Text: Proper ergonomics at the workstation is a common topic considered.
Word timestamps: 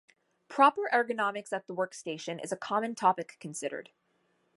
Proper 0.47 0.89
ergonomics 0.91 1.53
at 1.53 1.67
the 1.67 1.75
workstation 1.75 2.43
is 2.43 2.51
a 2.51 2.57
common 2.57 2.95
topic 2.95 3.37
considered. 3.39 3.91